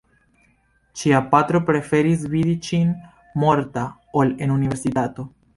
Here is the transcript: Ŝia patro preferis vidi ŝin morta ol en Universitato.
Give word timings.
Ŝia 1.01 1.19
patro 1.33 1.61
preferis 1.67 2.25
vidi 2.33 2.57
ŝin 2.71 2.97
morta 3.45 3.87
ol 4.23 4.37
en 4.47 4.57
Universitato. 4.59 5.33